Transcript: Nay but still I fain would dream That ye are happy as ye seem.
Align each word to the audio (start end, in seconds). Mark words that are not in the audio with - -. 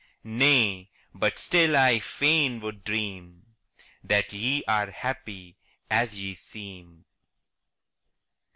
Nay 0.23 0.89
but 1.13 1.37
still 1.37 1.77
I 1.77 1.99
fain 1.99 2.59
would 2.61 2.83
dream 2.83 3.43
That 4.03 4.33
ye 4.33 4.63
are 4.67 4.89
happy 4.89 5.57
as 5.91 6.19
ye 6.19 6.33
seem. 6.33 7.05